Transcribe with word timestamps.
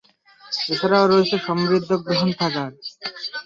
এছাড়াও 0.71 1.05
রয়েছে 1.07 1.35
সমৃদ্ধ 1.47 1.89
গ্রন্থাগার। 2.05 2.71